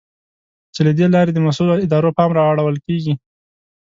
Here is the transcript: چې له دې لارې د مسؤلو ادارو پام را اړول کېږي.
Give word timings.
چې 0.73 0.81
له 0.87 0.91
دې 0.97 1.07
لارې 1.13 1.31
د 1.33 1.39
مسؤلو 1.47 1.81
ادارو 1.85 2.15
پام 2.17 2.29
را 2.37 2.43
اړول 2.51 2.77
کېږي. 2.85 3.13